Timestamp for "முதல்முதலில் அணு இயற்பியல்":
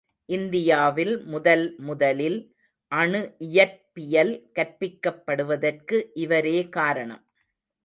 1.25-4.33